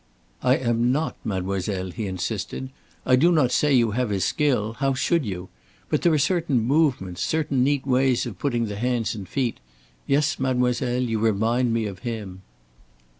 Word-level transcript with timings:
"I 0.41 0.55
am 0.57 0.91
not, 0.91 1.15
mademoiselle," 1.23 1.91
he 1.91 2.07
insisted. 2.07 2.71
"I 3.05 3.15
do 3.15 3.31
not 3.31 3.51
say 3.51 3.71
you 3.75 3.91
have 3.91 4.09
his 4.09 4.25
skill 4.25 4.73
how 4.79 4.95
should 4.95 5.27
you? 5.27 5.49
But 5.89 6.01
there 6.01 6.11
are 6.11 6.17
certain 6.17 6.57
movements, 6.59 7.21
certain 7.21 7.63
neat 7.63 7.85
ways 7.85 8.25
of 8.25 8.39
putting 8.39 8.65
the 8.65 8.77
hands 8.77 9.13
and 9.13 9.29
feet. 9.29 9.59
Yes, 10.07 10.39
mademoiselle, 10.39 11.03
you 11.03 11.19
remind 11.19 11.71
me 11.71 11.85
of 11.85 11.99
him." 11.99 12.41